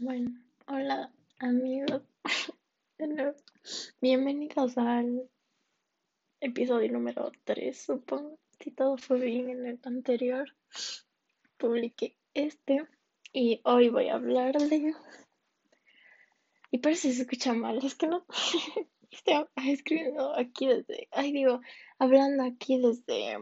[0.00, 0.30] Bueno,
[0.68, 1.10] hola
[1.40, 2.02] amigos,
[4.00, 5.28] bienvenidos al
[6.38, 8.38] episodio número 3, supongo.
[8.60, 10.54] Si todo fue bien en el anterior,
[11.56, 12.86] publiqué este
[13.32, 14.94] y hoy voy a hablar de...
[16.70, 18.24] Y parece que se escucha mal, es que no...
[19.10, 21.08] Estoy escribiendo aquí desde...
[21.10, 21.60] Ay, digo,
[21.98, 23.38] hablando aquí desde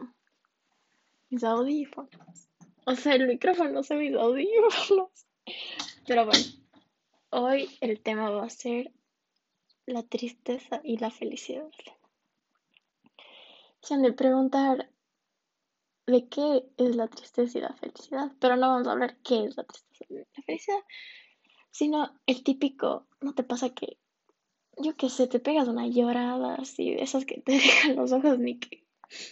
[1.28, 2.48] mis audífonos.
[2.86, 5.25] O sea, el micrófono se mis audífonos.
[6.06, 6.44] Pero bueno,
[7.30, 8.92] hoy el tema va a ser
[9.86, 11.68] la tristeza y la felicidad.
[13.80, 14.88] Se han de preguntar
[16.06, 19.56] de qué es la tristeza y la felicidad, pero no vamos a hablar qué es
[19.56, 20.78] la tristeza y la felicidad,
[21.72, 23.98] sino el típico, ¿no te pasa que,
[24.78, 28.38] yo qué sé, te pegas una llorada así, de esas que te dejan los ojos
[28.38, 28.86] ni que,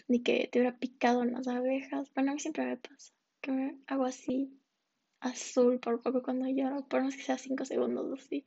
[0.09, 2.12] ni que te hubiera picado unas abejas?
[2.15, 4.60] Bueno, a mí siempre me pasa, que me hago así
[5.24, 8.45] azul por poco cuando lloro, por más que sea cinco segundos así.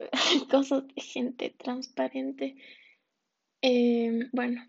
[0.50, 2.56] Cosas de gente transparente.
[3.60, 4.64] Em, bueno,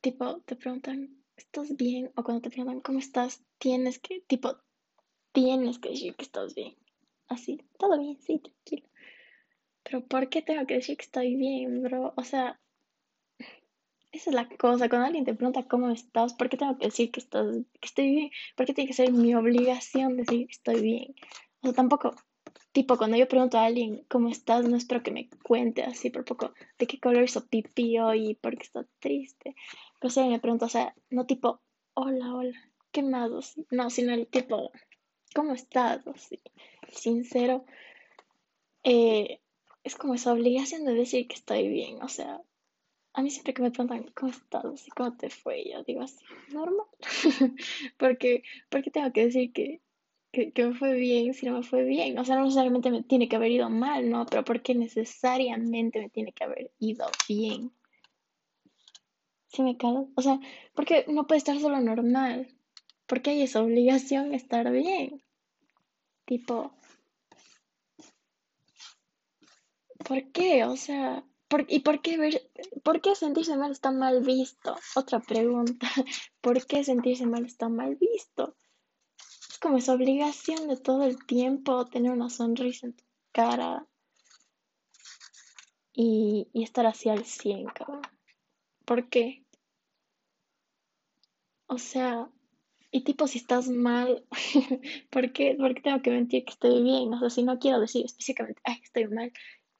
[0.00, 2.10] tipo, te preguntan, ¿estás bien?
[2.16, 3.42] O cuando te preguntan, ¿cómo estás?
[3.58, 4.56] Tienes que, tipo,
[5.32, 6.74] tienes que decir que estás bien.
[7.28, 8.88] Así, todo bien, sí, tranquilo.
[9.82, 12.14] Pero ¿por qué tengo que decir que estoy bien, bro?
[12.16, 12.60] O sea,
[14.14, 17.10] esa es la cosa, cuando alguien te pregunta cómo estás, ¿por qué tengo que decir
[17.10, 18.30] que, estoy bien?
[18.56, 21.14] ¿Por qué tiene que ser mi obligación decir que estoy bien?
[21.60, 22.14] O sea, tampoco,
[22.72, 26.24] tipo, cuando yo pregunto a alguien cómo estás, no espero que me cuente así por
[26.24, 29.56] poco de qué color hizo pipí hoy por qué está triste.
[30.00, 31.60] Pero si me pregunta, o sea, no tipo,
[31.94, 33.56] hola, hola, ¿qué más?
[33.70, 34.70] no, sino el tipo,
[35.34, 36.06] ¿cómo estás?
[36.06, 36.40] Así,
[36.92, 37.64] sincero.
[38.84, 39.40] Eh,
[39.82, 42.40] es como esa obligación de decir que estoy bien, o sea,
[43.14, 46.24] a mí siempre que me preguntan cómo estás y cómo te fue, yo digo así,
[46.52, 46.86] normal.
[47.96, 49.80] porque, porque tengo que decir que,
[50.32, 52.18] que, que, me fue bien si no me fue bien.
[52.18, 54.26] O sea, no necesariamente me tiene que haber ido mal, ¿no?
[54.26, 57.72] Pero porque necesariamente me tiene que haber ido bien.
[59.46, 60.10] ¿Sí me cago?
[60.16, 60.40] O sea,
[60.74, 62.48] porque no puede estar solo normal.
[63.06, 65.22] Porque hay esa obligación de estar bien.
[66.24, 66.74] Tipo,
[70.04, 70.64] ¿por qué?
[70.64, 71.24] O sea,
[71.68, 72.50] ¿y por qué,
[72.82, 74.76] por qué sentirse mal está mal visto?
[74.96, 75.86] Otra pregunta.
[76.40, 78.56] ¿Por qué sentirse mal está mal visto?
[79.50, 83.86] Es como esa obligación de todo el tiempo tener una sonrisa en tu cara
[85.92, 88.02] y, estar así al 100, cabrón.
[88.84, 89.44] ¿Por qué?
[91.66, 92.28] O sea,
[92.90, 94.24] y tipo si estás mal,
[95.10, 97.12] ¿por qué, ¿por qué tengo que mentir que estoy bien?
[97.12, 99.32] O sea, si no quiero decir específicamente, ay, estoy mal,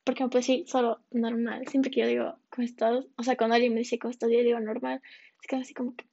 [0.04, 1.66] porque puedo decir solo normal.
[1.68, 3.04] Siempre que yo digo, ¿cómo estás?
[3.16, 4.30] O sea, cuando alguien me dice, ¿cómo estás?
[4.30, 5.02] Yo digo normal.
[5.40, 6.06] Es que así como que,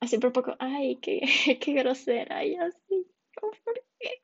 [0.00, 1.20] así por poco, ay, qué,
[1.60, 4.22] qué grosera, y así, ¿por qué?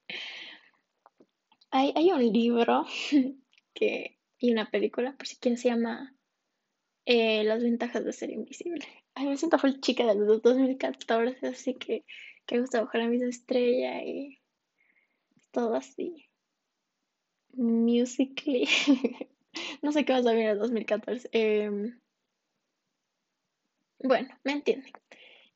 [1.70, 2.87] Hay, hay un libro
[4.38, 6.14] y una película, por si quieren, se llama
[7.06, 8.87] eh, Las ventajas de ser invisible.
[9.14, 12.04] Ay, me siento full chica del 2014, así que,
[12.47, 14.41] que gusta bajar la misma estrella y
[15.50, 16.28] todo así.
[17.56, 18.69] Musically.
[19.82, 21.28] no sé qué vas a ver en 2014.
[21.32, 21.98] Em,
[23.98, 24.92] bueno, me entienden.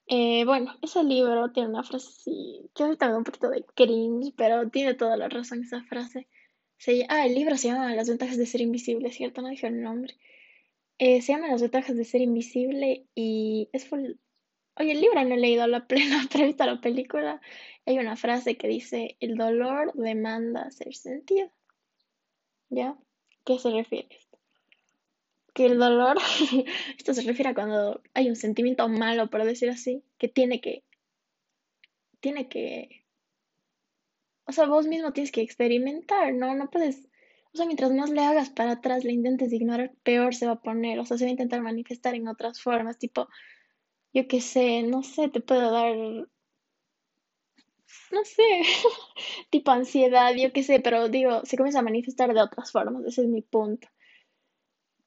[0.06, 4.70] Eh, bueno, ese libro tiene una frase así, me da un poquito de cringe, pero
[4.70, 6.26] tiene toda la razón esa frase.
[6.78, 9.42] Se, ah, el libro se llama Las ventajas de ser invisible, ¿cierto?
[9.42, 10.16] No dije el nombre.
[10.98, 14.12] Eh, se llama Las ventajas de ser invisible y es full...
[14.76, 17.40] Oye, el libro no he leído a la plena, he visto la película.
[17.84, 21.50] Hay una frase que dice, el dolor demanda ser sentido.
[22.70, 22.96] ¿Ya?
[23.44, 24.38] ¿Qué se refiere esto?
[25.54, 26.18] Que el dolor,
[26.98, 30.84] esto se refiere a cuando hay un sentimiento malo, por decir así, que tiene que,
[32.20, 33.04] tiene que,
[34.44, 36.54] o sea, vos mismo tienes que experimentar, ¿no?
[36.54, 37.08] No puedes,
[37.52, 40.62] o sea, mientras más le hagas para atrás, le intentes ignorar, peor se va a
[40.62, 43.28] poner, o sea, se va a intentar manifestar en otras formas, tipo,
[44.12, 45.96] yo qué sé, no sé, te puedo dar
[48.12, 48.42] no sé,
[49.50, 53.22] tipo ansiedad, yo qué sé, pero digo, se comienza a manifestar de otras formas, ese
[53.22, 53.88] es mi punto.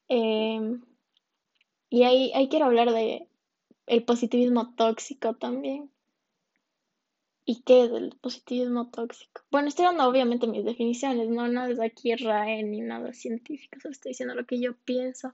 [0.08, 0.82] Em,
[1.90, 3.28] y ahí, ahí quiero hablar de
[3.88, 5.90] el positivismo tóxico también.
[7.44, 9.42] ¿Y qué es el positivismo tóxico?
[9.50, 13.94] Bueno, estoy dando obviamente mis definiciones, no nada es aquí RAE ni nada científico, solo
[13.94, 15.34] estoy diciendo lo que yo pienso.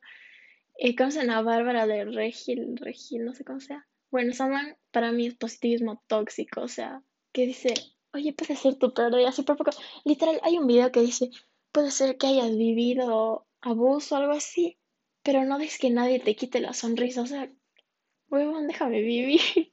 [0.78, 3.86] Eh, ¿Conocen a Bárbara de Regil, Regil, no sé cómo sea?
[4.10, 7.04] Bueno, Saman para mí es positivismo tóxico, o sea,
[7.38, 7.72] que dice,
[8.14, 9.70] oye, puede ser tu peor día, así por poco.
[10.06, 11.30] Literal, hay un video que dice,
[11.72, 14.80] puede ser que hayas vivido abuso o algo así,
[15.22, 17.52] pero no dejes que nadie te quite la sonrisa, o sea,
[18.32, 19.40] huevón, déjame vivir.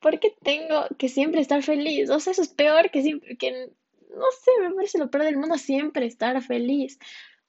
[0.00, 2.08] ¿Por qué tengo que siempre estar feliz?
[2.08, 3.50] O sea, eso es peor que siempre, que
[4.08, 6.98] no sé, me parece lo peor del mundo siempre estar feliz.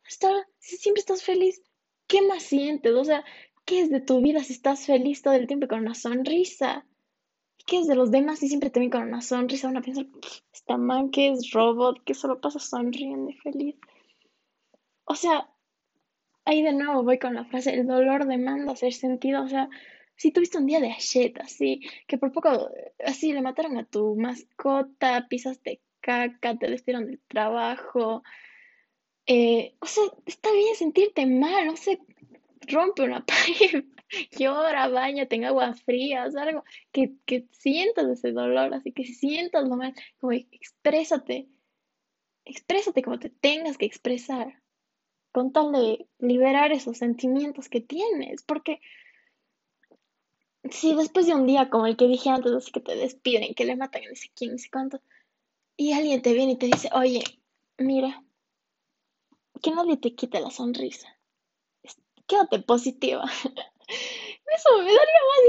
[0.06, 1.62] Estar, si siempre estás feliz,
[2.08, 2.92] ¿qué más sientes?
[2.92, 3.24] O sea,
[3.64, 6.86] ¿qué es de tu vida si estás feliz todo el tiempo con una sonrisa?
[7.66, 9.70] ¿Qué es de los demás si siempre te ven con una sonrisa?
[9.70, 10.04] Una piensa,
[10.54, 13.76] esta man que es robot, que solo pasa sonriendo y feliz.
[15.06, 15.50] O sea,
[16.46, 19.44] ahí de nuevo voy con la frase, el dolor demanda ser sentido.
[19.44, 19.70] O sea,
[20.16, 22.70] si tuviste un día de acheta, así, que por poco,
[23.06, 28.24] así, le mataron a tu mascota, pisaste caca, te despidieron del trabajo.
[29.26, 32.00] Eh, o sea, está bien sentirte mal, no sé,
[32.68, 33.86] rompe una pared,
[34.38, 39.68] llora, bañate en agua fría, o algo que, que sientas ese dolor, así que sientas
[39.68, 41.48] lo mal, como exprésate,
[42.46, 44.62] exprésate como te tengas que expresar,
[45.32, 48.80] con tal de liberar esos sentimientos que tienes, porque
[50.70, 53.66] si después de un día como el que dije antes, así que te despiden, que
[53.66, 55.02] le matan no sé quién, no sé cuánto,
[55.76, 57.24] y alguien te viene y te dice, oye,
[57.78, 58.24] mira,
[59.62, 61.18] que nadie te quite la sonrisa.
[62.28, 63.26] Quédate positiva.
[64.56, 64.98] Eso me daría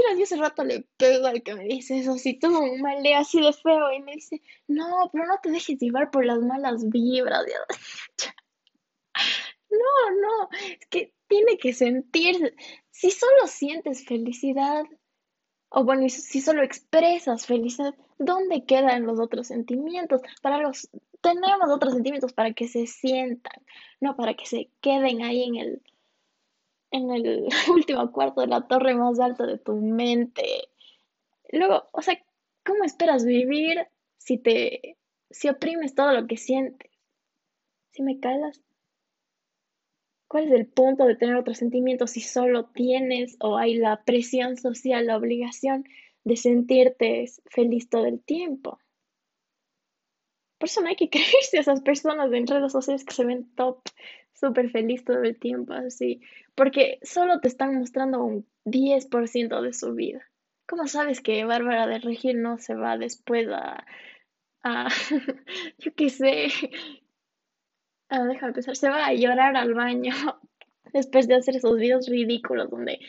[0.07, 2.17] más Yo ese rato le pego al que me dice eso.
[2.17, 2.49] Si tú
[2.81, 6.25] me lee así de feo y me dice, no, pero no te dejes llevar por
[6.25, 7.45] las malas vibras.
[9.69, 10.49] No, no,
[10.79, 12.55] es que tiene que sentirse.
[12.91, 14.85] Si solo sientes felicidad,
[15.67, 20.21] o bueno, si solo expresas felicidad, ¿dónde quedan los otros sentimientos?
[20.41, 20.89] Para los
[21.21, 23.65] tenemos otros sentimientos para que se sientan,
[23.99, 25.81] no para que se queden ahí en el
[26.95, 30.69] en el último cuarto de la torre más alta de tu mente.
[31.51, 32.19] Luego, o sea,
[32.65, 33.87] ¿cómo esperas vivir
[34.17, 34.97] si te
[35.29, 36.91] si oprimes todo lo que sientes?
[37.91, 38.61] Si me callas,
[40.27, 44.57] ¿Cuál es el punto de tener otros sentimientos si solo tienes o hay la presión
[44.57, 45.85] social, la obligación
[46.23, 48.79] de sentirte feliz todo el tiempo?
[50.57, 53.53] Por eso no hay que creerse a esas personas en redes sociales que se ven
[53.55, 53.79] top,
[54.35, 56.21] súper feliz todo el tiempo, así,
[56.53, 60.21] porque solo te están mostrando un 10% de su vida.
[60.67, 63.85] ¿Cómo sabes que Bárbara de Regil no se va después a,
[64.63, 64.87] a
[65.79, 66.47] yo qué sé,
[68.09, 70.13] Ah, déjame pensar, se va a llorar al baño
[70.93, 72.99] después de hacer esos videos ridículos donde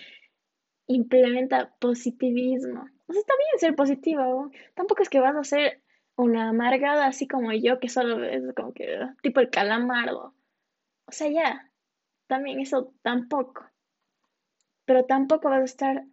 [0.86, 2.86] implementa positivismo.
[3.06, 5.82] O sea, está bien ser positivo, tampoco es que vas a ser
[6.16, 10.34] una amargada así como yo, que solo es como que tipo el calamardo.
[11.06, 11.70] O sea, ya,
[12.26, 13.64] también eso tampoco.
[14.84, 16.04] Pero tampoco vas a estar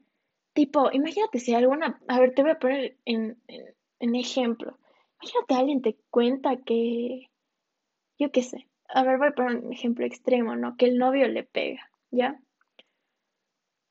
[0.54, 4.78] tipo, imagínate si alguna, a ver, te voy a poner en, en, en ejemplo.
[5.22, 7.30] Imagínate alguien te cuenta que,
[8.20, 10.78] yo qué sé, a ver, voy a poner un ejemplo extremo, ¿no?
[10.78, 12.40] Que el novio le pega, ¿ya?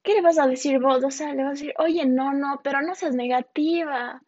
[0.02, 1.02] ¿Qué le vas a decir vos?
[1.04, 4.22] O sea, le vas a decir, oye, no, no, pero no seas negativa.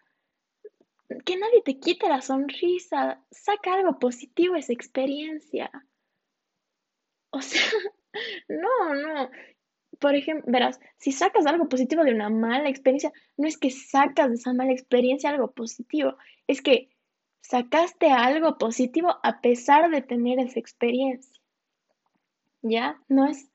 [1.25, 3.21] Que nadie te quite la sonrisa.
[3.31, 5.71] Saca algo positivo esa experiencia.
[7.35, 7.61] O sea,
[8.49, 9.31] no, no.
[9.99, 14.29] Por ejemplo, verás, si sacas algo positivo de una mala experiencia, no es que sacas
[14.29, 16.17] de esa mala experiencia algo positivo,
[16.47, 16.91] es que
[17.41, 21.41] sacaste algo positivo a pesar de tener esa experiencia.
[22.63, 23.01] ¿Ya?
[23.09, 23.51] No es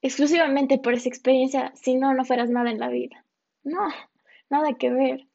[0.00, 3.24] exclusivamente por esa experiencia, si no, no fueras nada en la vida.
[3.62, 3.88] No,
[4.50, 5.28] nada que ver.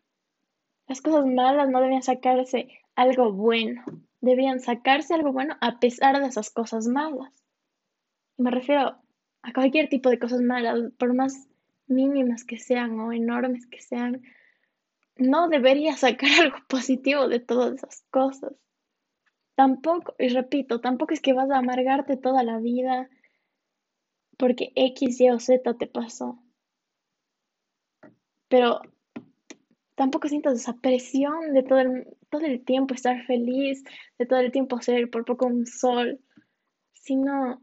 [0.87, 3.83] Las cosas malas no debían sacarse algo bueno.
[4.21, 7.31] Debían sacarse algo bueno a pesar de esas cosas malas.
[8.37, 8.97] me refiero
[9.43, 11.47] a cualquier tipo de cosas malas, por más
[11.87, 14.21] mínimas que sean o enormes que sean,
[15.15, 18.53] no debería sacar algo positivo de todas esas cosas.
[19.55, 23.09] Tampoco, y repito, tampoco es que vas a amargarte toda la vida
[24.37, 26.39] porque X, Y o Z te pasó.
[28.47, 28.81] Pero
[29.97, 33.83] tampoco sientas esa presión de todo el, todo el tiempo estar feliz,
[34.19, 36.21] de todo el tiempo ser por poco un sol,
[36.93, 37.59] sino,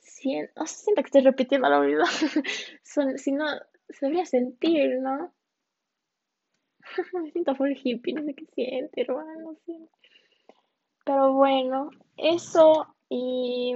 [0.00, 2.04] si, no siento que estoy repitiendo la vida,
[3.16, 3.46] sino
[3.88, 5.34] se debería sentir, ¿no?
[7.12, 9.56] Me siento full hippie, no sé qué siente, hermano.
[11.04, 13.74] Pero bueno, eso y.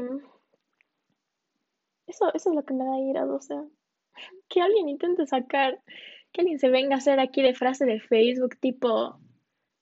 [2.06, 3.64] Eso, eso es lo que me da ira, o sea.
[4.48, 5.82] Que alguien intente sacar,
[6.32, 9.18] que alguien se venga a hacer aquí de frase de Facebook, tipo.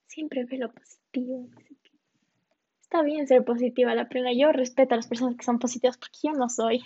[0.07, 1.49] Siempre ve lo positivo.
[2.81, 4.33] Está bien ser positiva, la plena.
[4.33, 6.83] Yo respeto a las personas que son positivas porque yo no soy.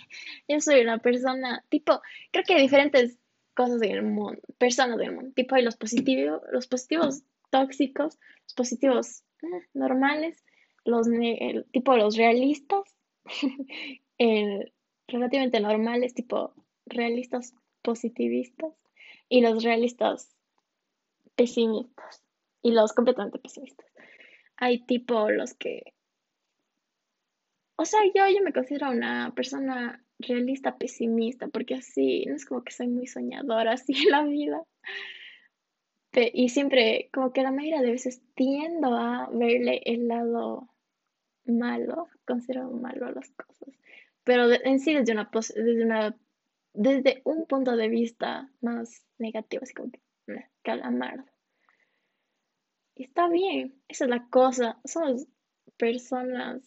[0.47, 2.01] Yo soy una persona, tipo,
[2.31, 3.19] creo que hay diferentes
[3.53, 5.31] cosas en el mundo, personas del mundo.
[5.35, 10.43] Tipo, hay los positivos, los positivos tóxicos, los positivos eh, normales,
[10.85, 12.83] los el, tipo los realistas,
[15.07, 16.53] relativamente normales, tipo
[16.85, 18.73] realistas positivistas,
[19.31, 20.35] y los realistas
[21.35, 22.21] pesimistas,
[22.61, 23.87] y los completamente pesimistas.
[24.57, 25.93] hay tipo los que...
[27.77, 32.63] O sea, yo, yo me considero una persona realista pesimista, porque así, no es como
[32.63, 34.61] que soy muy soñadora así en la vida.
[36.13, 40.67] y siempre, como que la mayoría de veces tiendo a verle el lado
[41.45, 43.69] malo, considero malo las cosas.
[44.25, 46.17] Pero en sí desde una, desde una,
[46.73, 50.01] desde un punto de vista más negativo, así como que,
[50.61, 51.25] calamar.
[52.95, 54.79] Y está bien, esa es la cosa.
[54.85, 55.27] Somos
[55.77, 56.61] personas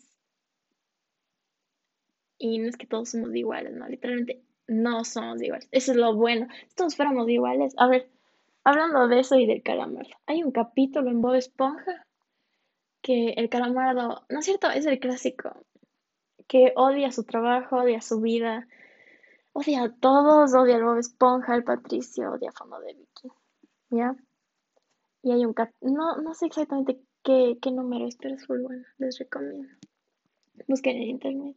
[2.39, 5.69] y no es que todos somos iguales, no, literalmente no somos iguales.
[5.71, 6.49] Eso es lo bueno.
[6.69, 8.09] Si todos fuéramos iguales, a ver,
[8.65, 12.07] hablando de eso y del calamardo, hay un capítulo en Bob Esponja
[13.03, 14.71] que el calamardo, ¿no es cierto?
[14.71, 15.65] Es el clásico,
[16.49, 18.67] que odia su trabajo, odia su vida,
[19.55, 23.29] odia a todos, odia al Bob Esponja, al Patricio, odia a Fondo de Vicky,
[23.91, 24.15] ¿ya?
[25.23, 28.61] Y hay un capítulo, no, no sé exactamente qué, qué número es, pero es muy
[28.61, 29.73] bueno, les recomiendo.
[30.67, 31.57] Busquen en internet.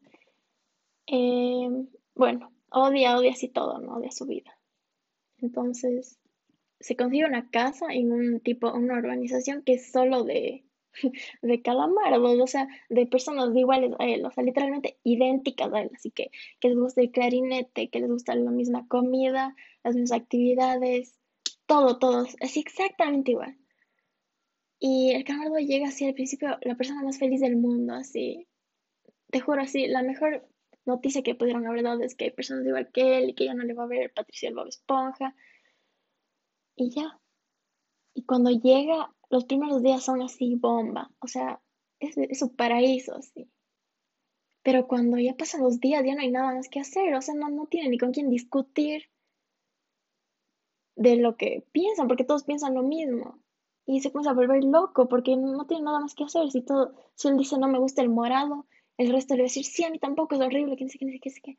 [1.07, 3.95] Em, bueno, odia, odia así todo, ¿no?
[3.95, 4.57] Odia su vida.
[5.39, 6.19] Entonces,
[6.79, 10.63] se consigue una casa en un tipo, una organización que es solo de,
[11.41, 15.91] de calamardos, o sea, de personas iguales a él, o sea, literalmente idénticas a él,
[15.95, 20.19] así que que les gusta el clarinete, que les gusta la misma comida, las mismas
[20.19, 21.17] actividades,
[21.65, 23.57] todo, todo, así exactamente igual.
[24.79, 28.47] Y el calamardo llega así al principio, la persona más feliz del mundo, así,
[29.31, 30.47] te juro, así, la mejor
[30.87, 33.53] noticia que pudieron haber dado es que hay personas igual que él y que ya
[33.53, 35.35] no le va a ver Patricia el Bob Esponja.
[36.75, 37.19] Y ya.
[38.13, 41.11] Y cuando llega, los primeros días son así bomba.
[41.19, 41.61] O sea,
[41.99, 43.49] es, es su paraíso, así.
[44.63, 47.13] Pero cuando ya pasan los días, ya no hay nada más que hacer.
[47.15, 49.09] O sea, no, no tiene ni con quién discutir
[50.95, 53.39] de lo que piensan, porque todos piensan lo mismo.
[53.85, 56.51] Y se comienza a volver loco porque no tiene nada más que hacer.
[56.51, 58.65] Si, todo, si él dice no me gusta el morado,
[58.97, 61.31] el resto le va a decir, sí, a mí tampoco es horrible, que qué, qué,
[61.41, 61.57] qué.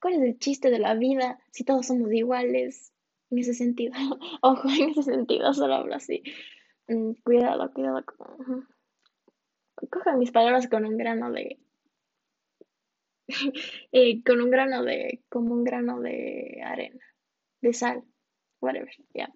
[0.00, 2.92] ¿Cuál es el chiste de la vida si todos somos iguales?
[3.30, 3.94] En ese sentido.
[4.42, 6.22] Ojo, en ese sentido, solo hablo así.
[6.90, 8.04] Mm, cuidado, cuidado.
[8.04, 8.68] Con...
[9.88, 11.58] Cojan mis palabras con un grano de...
[13.92, 15.22] eh, con un grano de...
[15.28, 17.04] como un grano de arena,
[17.60, 18.02] de sal,
[18.60, 19.32] whatever, ya.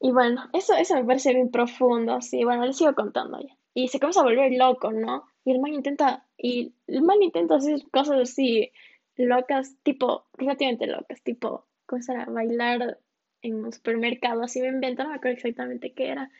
[0.00, 2.44] Y bueno, eso, eso me parece bien profundo, así.
[2.44, 3.56] Bueno, les sigo contando ya.
[3.72, 5.24] Y se comienza a volver loco, ¿no?
[5.44, 8.72] Y el man intenta, y el man intenta hacer cosas así
[9.16, 12.98] locas, tipo, relativamente locas, tipo, comenzar a bailar
[13.42, 16.30] en un supermercado, así me invento, no me acuerdo exactamente qué era.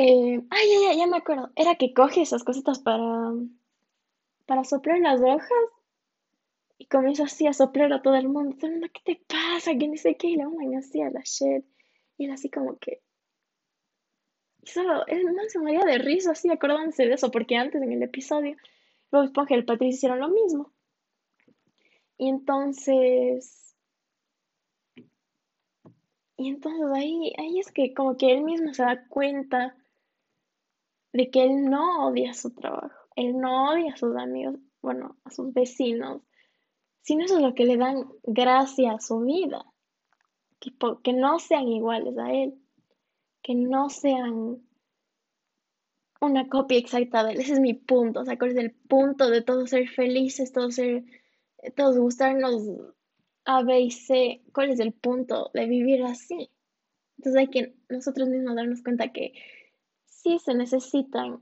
[0.00, 1.50] Eh, ay, ya, ya, ya me acuerdo.
[1.56, 3.32] Era que coge esas cositas para,
[4.46, 5.50] para soplar las hojas
[6.78, 8.56] y comienza así a soplar a todo el mundo.
[8.60, 9.72] ¿qué te pasa?
[9.76, 10.28] Que ni sé qué.
[10.28, 11.64] Y le van así a la shit.
[12.16, 13.02] Y él así como que,
[14.62, 18.02] solo, el man se moría de risa, así, acuérdense de eso, porque antes en el
[18.02, 18.56] episodio,
[19.10, 20.72] Bob Esponja y el Patricio hicieron lo mismo.
[22.18, 23.74] Y entonces,
[26.36, 29.76] y entonces ahí, ahí es que como que él mismo se da cuenta
[31.12, 35.30] de que él no odia su trabajo, él no odia a sus amigos, bueno, a
[35.30, 36.22] sus vecinos,
[37.02, 39.64] sino eso es lo que le dan gracia a su vida,
[40.60, 40.72] que,
[41.02, 42.58] que no sean iguales a él
[43.48, 44.62] que no sean
[46.20, 47.40] una copia exacta de él.
[47.40, 48.20] Ese es mi punto.
[48.20, 51.04] O sea, ¿cuál es el punto de todos ser felices, todos ser,
[51.76, 52.62] todos gustarnos
[53.46, 54.42] A, B y C?
[54.52, 56.50] ¿Cuál es el punto de vivir así?
[57.16, 59.32] Entonces hay que nosotros mismos darnos cuenta que
[60.38, 61.40] se necesitan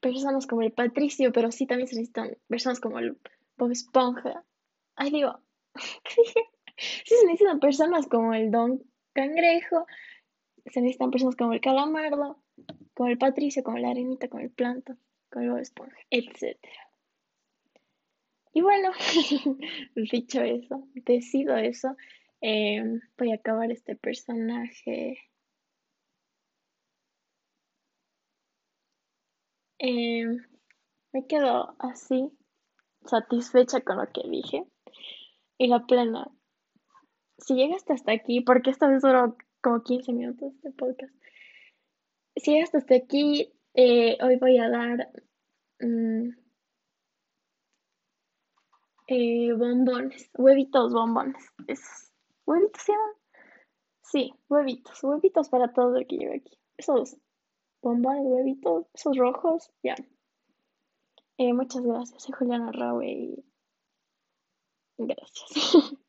[0.00, 3.18] personas como el Patricio, pero sí también se necesitan personas como el
[3.56, 4.44] Bob Esponja.
[4.96, 5.38] Ay, digo,
[6.06, 8.82] sí se necesitan personas como el Don
[9.12, 9.86] Cangrejo,
[10.66, 12.42] se necesitan personas como el calamardo,
[12.94, 14.96] como el patricio, como la arenita, como el planto,
[15.30, 16.58] como el esponja, etc.
[18.52, 18.90] Y bueno,
[19.94, 21.96] dicho eso, decido eso,
[22.40, 25.18] em, voy a acabar este personaje.
[29.82, 30.44] Em,
[31.12, 32.30] me quedo así,
[33.06, 34.66] satisfecha con lo que dije.
[35.56, 36.30] Y la plena,
[37.38, 41.14] si llegaste hasta aquí, porque esta vez duró como 15 minutos de podcast.
[42.36, 45.10] Si hasta aquí, eh, hoy voy a dar
[45.80, 46.28] mm,
[49.06, 51.42] eh, bombones, huevitos bombones.
[52.44, 53.14] ¿Huevitos se llaman?
[54.02, 56.58] Sí, huevitos, huevitos para todo lo que llevo aquí.
[56.76, 57.16] Esos
[57.82, 59.94] bombones, huevitos, esos rojos, ya.
[61.38, 63.44] Eh, muchas gracias, soy Juliana Raue y
[64.98, 65.94] gracias.